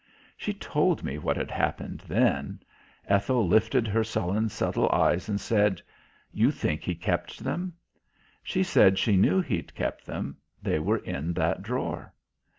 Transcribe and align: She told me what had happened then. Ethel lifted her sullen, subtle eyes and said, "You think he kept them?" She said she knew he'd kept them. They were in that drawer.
She 0.35 0.51
told 0.55 1.03
me 1.03 1.19
what 1.19 1.37
had 1.37 1.51
happened 1.51 1.99
then. 2.07 2.59
Ethel 3.07 3.47
lifted 3.47 3.87
her 3.87 4.03
sullen, 4.03 4.49
subtle 4.49 4.89
eyes 4.89 5.29
and 5.29 5.39
said, 5.39 5.79
"You 6.31 6.49
think 6.49 6.81
he 6.83 6.95
kept 6.95 7.43
them?" 7.43 7.73
She 8.41 8.63
said 8.63 8.97
she 8.97 9.15
knew 9.15 9.41
he'd 9.41 9.75
kept 9.75 10.07
them. 10.07 10.37
They 10.59 10.79
were 10.79 10.97
in 10.97 11.33
that 11.33 11.61
drawer. 11.61 12.15